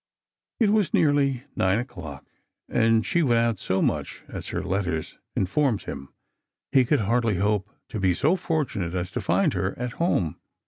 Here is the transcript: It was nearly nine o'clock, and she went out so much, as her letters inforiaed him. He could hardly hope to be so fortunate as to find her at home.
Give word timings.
It 0.59 0.71
was 0.71 0.95
nearly 0.95 1.43
nine 1.55 1.77
o'clock, 1.77 2.25
and 2.67 3.05
she 3.05 3.21
went 3.21 3.37
out 3.37 3.59
so 3.59 3.83
much, 3.83 4.23
as 4.27 4.47
her 4.47 4.63
letters 4.63 5.19
inforiaed 5.37 5.83
him. 5.83 6.09
He 6.71 6.85
could 6.85 7.01
hardly 7.01 7.35
hope 7.35 7.69
to 7.89 7.99
be 7.99 8.15
so 8.15 8.35
fortunate 8.35 8.95
as 8.95 9.11
to 9.11 9.21
find 9.21 9.53
her 9.53 9.77
at 9.77 9.91
home. 10.01 10.37